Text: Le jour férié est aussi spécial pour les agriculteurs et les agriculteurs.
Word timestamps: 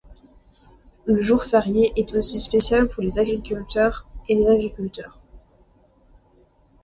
Le 1.05 1.21
jour 1.21 1.43
férié 1.43 1.93
est 1.95 2.15
aussi 2.15 2.39
spécial 2.39 2.87
pour 2.87 3.03
les 3.03 3.19
agriculteurs 3.19 4.07
et 4.27 4.33
les 4.33 4.47
agriculteurs. 4.47 5.19